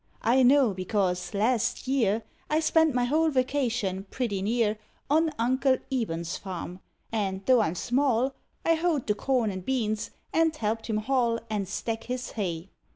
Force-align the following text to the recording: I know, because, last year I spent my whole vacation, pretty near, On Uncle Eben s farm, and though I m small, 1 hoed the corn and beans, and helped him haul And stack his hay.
I 0.23 0.41
know, 0.41 0.73
because, 0.73 1.31
last 1.35 1.87
year 1.87 2.23
I 2.49 2.59
spent 2.59 2.95
my 2.95 3.03
whole 3.05 3.29
vacation, 3.29 4.07
pretty 4.09 4.41
near, 4.41 4.79
On 5.11 5.29
Uncle 5.37 5.77
Eben 5.91 6.21
s 6.21 6.37
farm, 6.37 6.79
and 7.11 7.45
though 7.45 7.59
I 7.61 7.67
m 7.67 7.75
small, 7.75 8.33
1 8.65 8.77
hoed 8.77 9.05
the 9.05 9.13
corn 9.13 9.51
and 9.51 9.63
beans, 9.63 10.09
and 10.33 10.55
helped 10.55 10.87
him 10.87 10.97
haul 10.97 11.37
And 11.51 11.67
stack 11.67 12.05
his 12.05 12.31
hay. 12.31 12.71